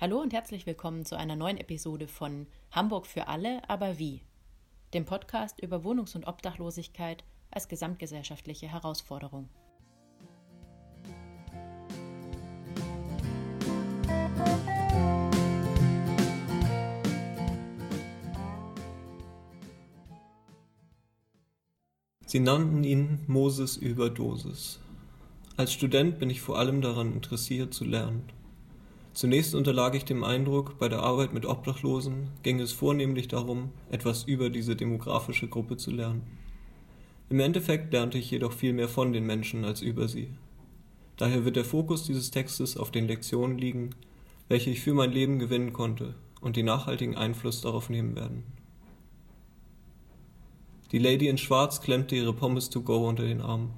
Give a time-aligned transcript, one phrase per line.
[0.00, 4.20] Hallo und herzlich willkommen zu einer neuen Episode von Hamburg für alle, aber wie?
[4.94, 9.48] Dem Podcast über Wohnungs- und Obdachlosigkeit als gesamtgesellschaftliche Herausforderung.
[22.24, 24.78] Sie nannten ihn Moses Überdosis.
[25.56, 28.37] Als Student bin ich vor allem daran interessiert zu lernen.
[29.18, 34.22] Zunächst unterlag ich dem Eindruck, bei der Arbeit mit Obdachlosen ging es vornehmlich darum, etwas
[34.22, 36.22] über diese demografische Gruppe zu lernen.
[37.28, 40.30] Im Endeffekt lernte ich jedoch viel mehr von den Menschen als über sie.
[41.16, 43.90] Daher wird der Fokus dieses Textes auf den Lektionen liegen,
[44.46, 48.44] welche ich für mein Leben gewinnen konnte und die nachhaltigen Einfluss darauf nehmen werden.
[50.92, 53.70] Die Lady in Schwarz klemmte ihre Pommes to go unter den Arm.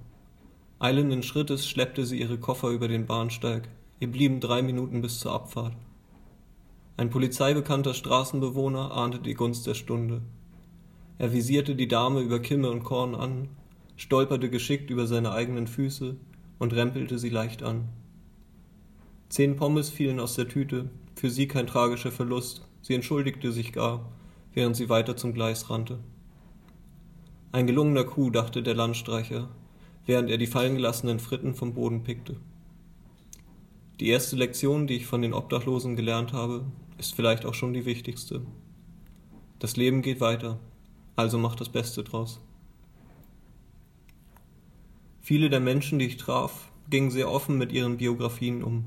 [0.81, 3.71] Eilenden Schrittes schleppte sie ihre Koffer über den Bahnsteig,
[4.01, 5.75] Ihr blieben drei Minuten bis zur Abfahrt.
[6.97, 10.23] Ein polizeibekannter Straßenbewohner ahnte die Gunst der Stunde.
[11.19, 13.49] Er visierte die Dame über Kimme und Korn an,
[13.97, 16.17] stolperte geschickt über seine eigenen Füße
[16.59, 17.91] und rempelte sie leicht an.
[19.29, 24.11] Zehn Pommes fielen aus der Tüte, für sie kein tragischer Verlust, sie entschuldigte sich gar,
[24.55, 25.99] während sie weiter zum Gleis rannte.
[27.53, 29.51] Ein gelungener Coup, dachte der Landstreicher,
[30.07, 32.37] während er die fallengelassenen Fritten vom Boden pickte.
[34.01, 36.65] Die erste Lektion, die ich von den Obdachlosen gelernt habe,
[36.97, 38.41] ist vielleicht auch schon die wichtigste.
[39.59, 40.59] Das Leben geht weiter,
[41.17, 42.41] also macht das Beste draus.
[45.21, 48.87] Viele der Menschen, die ich traf, gingen sehr offen mit ihren Biografien um.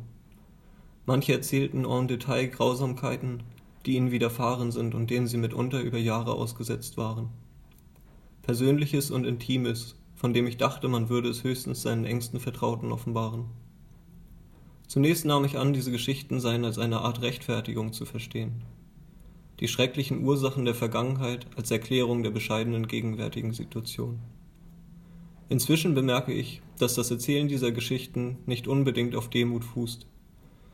[1.05, 3.43] Manche erzählten en Detail Grausamkeiten,
[3.85, 7.29] die ihnen widerfahren sind und denen sie mitunter über Jahre ausgesetzt waren.
[8.41, 13.45] Persönliches und Intimes, von dem ich dachte, man würde es höchstens seinen engsten Vertrauten offenbaren.
[14.93, 18.61] Zunächst nahm ich an, diese Geschichten seien als eine Art Rechtfertigung zu verstehen.
[19.59, 24.19] Die schrecklichen Ursachen der Vergangenheit als Erklärung der bescheidenen gegenwärtigen Situation.
[25.49, 30.05] Inzwischen bemerke ich, dass das Erzählen dieser Geschichten nicht unbedingt auf Demut fußt,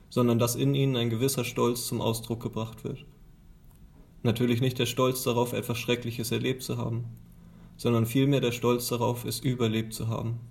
[0.09, 3.05] sondern dass in ihnen ein gewisser Stolz zum Ausdruck gebracht wird.
[4.23, 7.05] Natürlich nicht der Stolz darauf, etwas Schreckliches erlebt zu haben,
[7.77, 10.41] sondern vielmehr der Stolz darauf, es überlebt zu haben.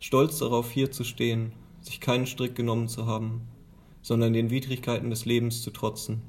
[0.00, 1.52] Stolz darauf, hier zu stehen,
[1.86, 3.42] sich keinen Strick genommen zu haben,
[4.02, 6.22] sondern den Widrigkeiten des Lebens zu trotzen,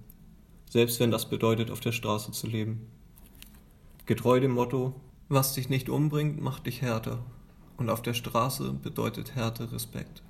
[0.69, 2.88] selbst wenn das bedeutet, auf der Straße zu leben.
[4.06, 4.94] Getreu dem Motto,
[5.29, 7.23] was dich nicht umbringt, macht dich härter,
[7.75, 10.23] und auf der Straße bedeutet Härte Respekt.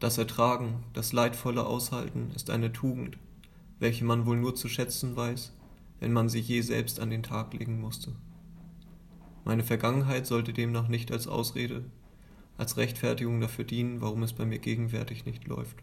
[0.00, 3.18] Das Ertragen, das leidvolle Aushalten ist eine Tugend,
[3.78, 5.52] welche man wohl nur zu schätzen weiß,
[6.00, 8.12] wenn man sie je selbst an den Tag legen musste.
[9.44, 11.84] Meine Vergangenheit sollte demnach nicht als Ausrede
[12.56, 15.76] als Rechtfertigung dafür dienen, warum es bei mir gegenwärtig nicht läuft.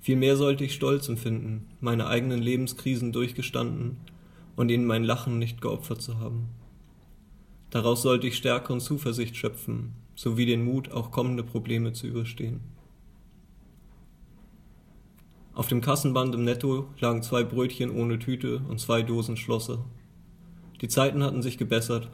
[0.00, 3.98] Vielmehr sollte ich Stolz empfinden, meine eigenen Lebenskrisen durchgestanden
[4.56, 6.48] und ihnen mein Lachen nicht geopfert zu haben.
[7.70, 12.60] Daraus sollte ich Stärke und Zuversicht schöpfen, sowie den Mut, auch kommende Probleme zu überstehen.
[15.54, 19.84] Auf dem Kassenband im Netto lagen zwei Brötchen ohne Tüte und zwei Dosen Schlosser.
[20.80, 22.10] Die Zeiten hatten sich gebessert,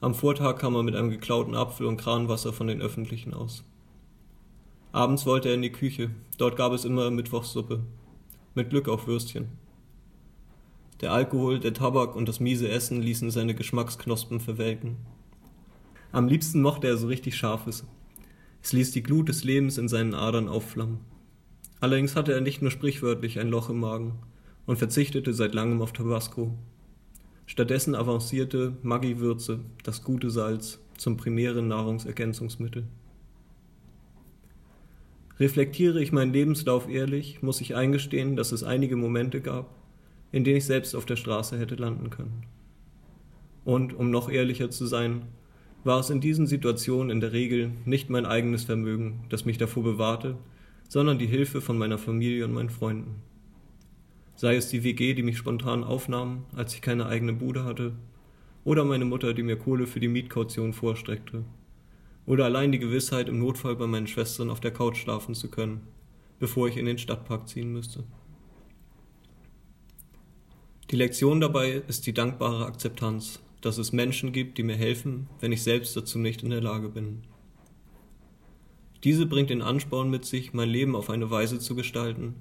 [0.00, 3.64] am Vortag kam er mit einem geklauten Apfel und Kranwasser von den Öffentlichen aus.
[4.92, 7.82] Abends wollte er in die Küche, dort gab es immer Mittwochssuppe.
[8.54, 9.48] Mit Glück auf Würstchen.
[11.00, 14.96] Der Alkohol, der Tabak und das miese Essen ließen seine Geschmacksknospen verwelken.
[16.10, 17.84] Am liebsten mochte er so richtig Scharfes.
[18.62, 21.00] Es ließ die Glut des Lebens in seinen Adern aufflammen.
[21.80, 24.18] Allerdings hatte er nicht nur sprichwörtlich ein Loch im Magen
[24.66, 26.52] und verzichtete seit langem auf Tabasco.
[27.48, 32.84] Stattdessen avancierte Maggi-Würze, das gute Salz, zum primären Nahrungsergänzungsmittel.
[35.40, 39.74] Reflektiere ich meinen Lebenslauf ehrlich, muss ich eingestehen, dass es einige Momente gab,
[40.30, 42.42] in denen ich selbst auf der Straße hätte landen können.
[43.64, 45.22] Und, um noch ehrlicher zu sein,
[45.84, 49.82] war es in diesen Situationen in der Regel nicht mein eigenes Vermögen, das mich davor
[49.82, 50.36] bewahrte,
[50.86, 53.22] sondern die Hilfe von meiner Familie und meinen Freunden
[54.38, 57.96] sei es die WG, die mich spontan aufnahm, als ich keine eigene Bude hatte,
[58.62, 61.42] oder meine Mutter, die mir Kohle für die Mietkaution vorstreckte,
[62.24, 65.80] oder allein die Gewissheit, im Notfall bei meinen Schwestern auf der Couch schlafen zu können,
[66.38, 68.04] bevor ich in den Stadtpark ziehen müsste.
[70.92, 75.50] Die Lektion dabei ist die dankbare Akzeptanz, dass es Menschen gibt, die mir helfen, wenn
[75.50, 77.24] ich selbst dazu nicht in der Lage bin.
[79.02, 82.36] Diese bringt den Ansporn mit sich, mein Leben auf eine Weise zu gestalten,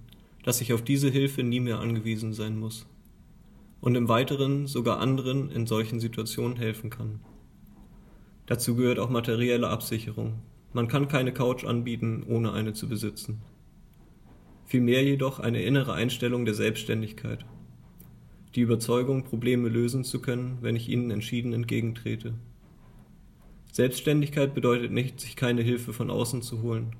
[0.48, 2.88] dass ich auf diese Hilfe nie mehr angewiesen sein muss
[3.82, 7.20] und im Weiteren sogar anderen in solchen Situationen helfen kann.
[8.46, 10.36] Dazu gehört auch materielle Absicherung.
[10.72, 13.42] Man kann keine Couch anbieten, ohne eine zu besitzen.
[14.64, 17.46] vielmehr jedoch eine innere Einstellung der Selbstständigkeit.
[18.56, 22.36] Die Überzeugung, Probleme lösen zu können, wenn ich ihnen entschieden entgegentrete.
[23.74, 26.96] Selbstständigkeit bedeutet nicht, sich keine Hilfe von außen zu holen,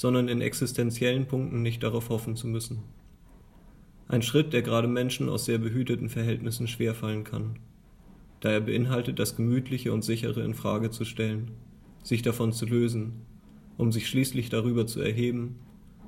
[0.00, 2.84] sondern in existenziellen Punkten nicht darauf hoffen zu müssen.
[4.08, 7.58] Ein Schritt, der gerade Menschen aus sehr behüteten Verhältnissen schwerfallen kann,
[8.40, 11.50] da er beinhaltet, das Gemütliche und Sichere in Frage zu stellen,
[12.02, 13.26] sich davon zu lösen,
[13.76, 15.56] um sich schließlich darüber zu erheben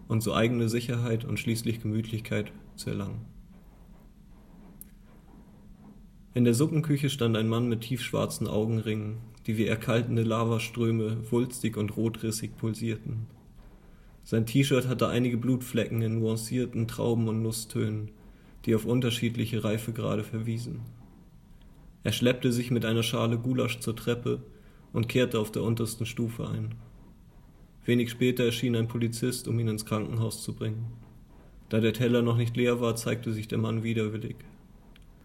[0.09, 3.27] und so eigene Sicherheit und schließlich Gemütlichkeit zu erlangen.
[6.33, 11.95] In der Suppenküche stand ein Mann mit tiefschwarzen Augenringen, die wie erkaltende Lavaströme wulstig und
[11.95, 13.27] rotrissig pulsierten.
[14.25, 18.11] Sein T-Shirt hatte einige Blutflecken in nuancierten Trauben- und Nusstönen,
[18.65, 20.81] die auf unterschiedliche Reifegrade verwiesen.
[22.05, 24.43] Er schleppte sich mit einer Schale Gulasch zur Treppe
[24.93, 26.75] und kehrte auf der untersten Stufe ein.
[27.85, 30.87] Wenig später erschien ein Polizist, um ihn ins Krankenhaus zu bringen.
[31.69, 34.37] Da der Teller noch nicht leer war, zeigte sich der Mann widerwillig.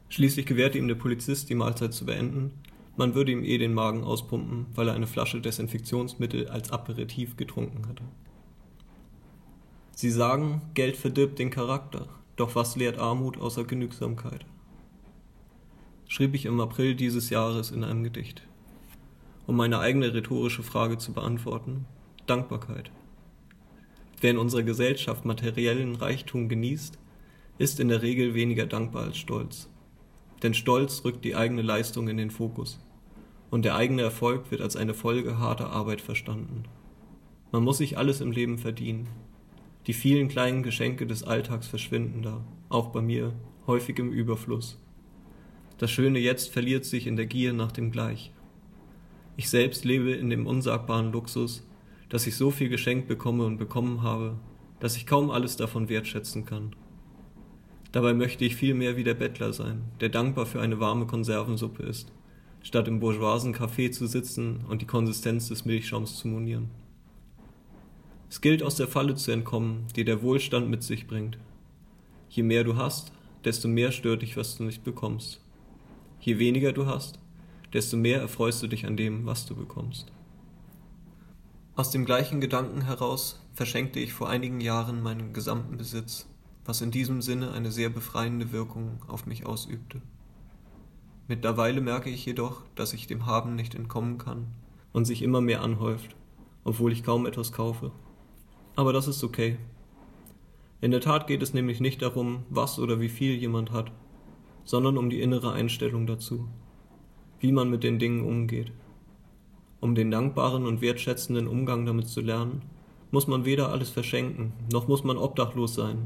[0.09, 2.51] Schließlich gewährte ihm der Polizist, die Mahlzeit zu beenden.
[2.95, 7.87] Man würde ihm eh den Magen auspumpen, weil er eine Flasche Desinfektionsmittel als Aperitif getrunken
[7.87, 8.03] hatte.
[9.99, 14.45] Sie sagen, Geld verdirbt den Charakter, doch was lehrt Armut außer Genügsamkeit?
[16.07, 18.43] Schrieb ich im April dieses Jahres in einem Gedicht.
[19.47, 21.87] Um meine eigene rhetorische Frage zu beantworten,
[22.27, 22.91] Dankbarkeit.
[24.21, 26.99] Wer in unserer Gesellschaft materiellen Reichtum genießt,
[27.57, 29.67] ist in der Regel weniger dankbar als stolz.
[30.43, 32.79] Denn Stolz rückt die eigene Leistung in den Fokus.
[33.49, 36.65] Und der eigene Erfolg wird als eine Folge harter Arbeit verstanden.
[37.51, 39.07] Man muss sich alles im Leben verdienen,
[39.87, 43.33] die vielen kleinen Geschenke des Alltags verschwinden da, auch bei mir,
[43.65, 44.77] häufig im Überfluss.
[45.77, 48.33] Das schöne Jetzt verliert sich in der Gier nach dem Gleich.
[49.37, 51.65] Ich selbst lebe in dem unsagbaren Luxus,
[52.09, 54.37] dass ich so viel geschenkt bekomme und bekommen habe,
[54.79, 56.75] dass ich kaum alles davon wertschätzen kann.
[57.93, 61.83] Dabei möchte ich viel mehr wie der Bettler sein, der dankbar für eine warme Konservensuppe
[61.83, 62.11] ist,
[62.61, 66.69] statt im bourgeoisen Café zu sitzen und die Konsistenz des Milchschaums zu monieren.
[68.29, 71.37] Es gilt aus der Falle zu entkommen, die der Wohlstand mit sich bringt.
[72.29, 73.11] Je mehr du hast,
[73.45, 75.41] desto mehr stört dich, was du nicht bekommst.
[76.19, 77.19] Je weniger du hast,
[77.73, 80.11] desto mehr erfreust du dich an dem, was du bekommst.
[81.75, 86.27] Aus dem gleichen Gedanken heraus verschenkte ich vor einigen Jahren meinen gesamten Besitz,
[86.65, 90.01] was in diesem Sinne eine sehr befreiende Wirkung auf mich ausübte.
[91.27, 94.47] Mittlerweile merke ich jedoch, dass ich dem Haben nicht entkommen kann
[94.91, 96.15] und sich immer mehr anhäuft,
[96.63, 97.91] obwohl ich kaum etwas kaufe.
[98.77, 99.57] Aber das ist okay.
[100.81, 103.91] In der Tat geht es nämlich nicht darum, was oder wie viel jemand hat,
[104.65, 106.47] sondern um die innere Einstellung dazu,
[107.39, 108.71] wie man mit den Dingen umgeht.
[109.79, 112.61] Um den dankbaren und wertschätzenden Umgang damit zu lernen,
[113.09, 116.05] muss man weder alles verschenken, noch muss man obdachlos sein.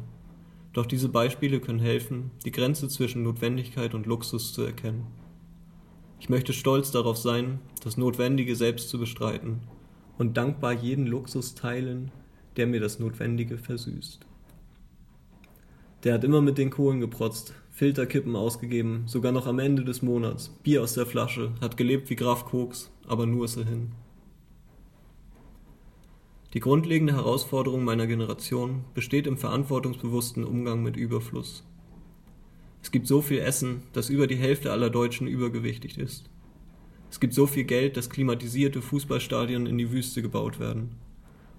[0.72, 5.08] Doch diese Beispiele können helfen, die Grenze zwischen Notwendigkeit und Luxus zu erkennen.
[6.22, 9.60] Ich möchte stolz darauf sein, das Notwendige selbst zu bestreiten
[10.18, 12.14] und dankbar jeden Luxus teilen,
[12.58, 14.26] der mir das Notwendige versüßt.
[16.04, 20.50] Der hat immer mit den Kohlen geprotzt, Filterkippen ausgegeben, sogar noch am Ende des Monats,
[20.64, 23.92] Bier aus der Flasche, hat gelebt wie Graf Koks, aber nur ist er hin.
[26.54, 31.64] Die grundlegende Herausforderung meiner Generation besteht im verantwortungsbewussten Umgang mit Überfluss.
[32.84, 36.30] Es gibt so viel Essen, dass über die Hälfte aller Deutschen übergewichtig ist.
[37.10, 40.96] Es gibt so viel Geld, dass klimatisierte Fußballstadien in die Wüste gebaut werden.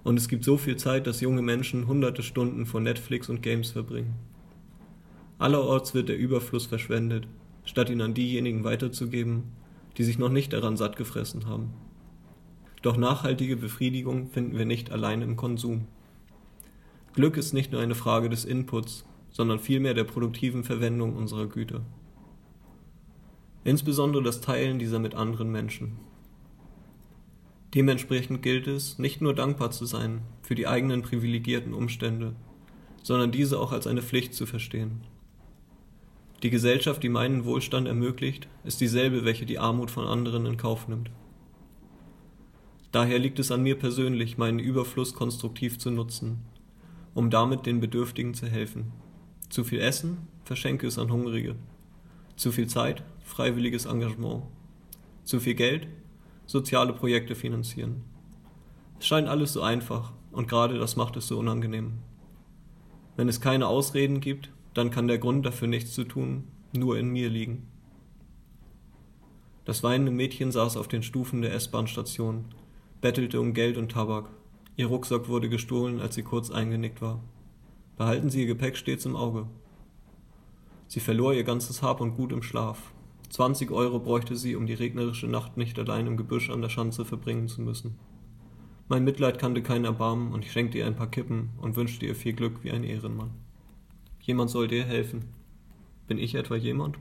[0.03, 3.71] Und es gibt so viel Zeit, dass junge Menschen hunderte Stunden vor Netflix und Games
[3.71, 4.15] verbringen.
[5.39, 7.27] Allerorts wird der Überfluss verschwendet,
[7.65, 9.43] statt ihn an diejenigen weiterzugeben,
[9.97, 11.73] die sich noch nicht daran satt gefressen haben.
[12.81, 15.87] Doch nachhaltige Befriedigung finden wir nicht allein im Konsum.
[17.13, 21.81] Glück ist nicht nur eine Frage des Inputs, sondern vielmehr der produktiven Verwendung unserer Güter.
[23.63, 25.97] Insbesondere das Teilen dieser mit anderen Menschen.
[27.73, 32.35] Dementsprechend gilt es, nicht nur dankbar zu sein für die eigenen privilegierten Umstände,
[33.01, 35.01] sondern diese auch als eine Pflicht zu verstehen.
[36.43, 40.87] Die Gesellschaft, die meinen Wohlstand ermöglicht, ist dieselbe, welche die Armut von anderen in Kauf
[40.87, 41.09] nimmt.
[42.91, 46.39] Daher liegt es an mir persönlich, meinen Überfluss konstruktiv zu nutzen,
[47.15, 48.91] um damit den Bedürftigen zu helfen.
[49.49, 51.55] Zu viel Essen, verschenke es an Hungrige.
[52.35, 54.43] Zu viel Zeit, freiwilliges Engagement.
[55.23, 55.87] Zu viel Geld,
[56.45, 58.03] soziale Projekte finanzieren.
[58.99, 61.99] Es scheint alles so einfach und gerade das macht es so unangenehm.
[63.15, 67.09] Wenn es keine Ausreden gibt, dann kann der Grund dafür nichts zu tun nur in
[67.09, 67.67] mir liegen.
[69.65, 72.45] Das weinende Mädchen saß auf den Stufen der S-Bahn-Station,
[72.99, 74.29] bettelte um Geld und Tabak.
[74.75, 77.23] Ihr Rucksack wurde gestohlen, als sie kurz eingenickt war.
[77.95, 79.47] Behalten Sie Ihr Gepäck stets im Auge.
[80.87, 82.91] Sie verlor ihr ganzes Hab und Gut im Schlaf.
[83.33, 87.03] 20 Euro bräuchte sie, um die regnerische Nacht nicht allein im Gebüsch an der Schanze
[87.03, 87.97] verbringen zu müssen.
[88.89, 92.13] Mein Mitleid kannte kein Erbarmen und ich schenkte ihr ein paar Kippen und wünschte ihr
[92.13, 93.31] viel Glück wie ein Ehrenmann.
[94.19, 95.33] Jemand sollte ihr helfen.
[96.05, 96.99] Bin ich etwa jemand?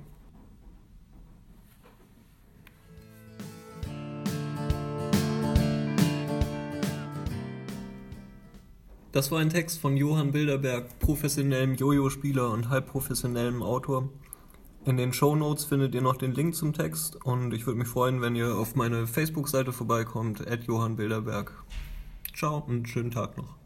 [9.12, 14.09] Das war ein Text von Johann Bilderberg, professionellem Jojo-Spieler und halbprofessionellem Autor.
[14.85, 17.87] In den Show Notes findet ihr noch den Link zum Text und ich würde mich
[17.87, 21.53] freuen, wenn ihr auf meine Facebook-Seite vorbeikommt, Johann Bilderberg.
[22.35, 23.62] Ciao und schönen Tag noch.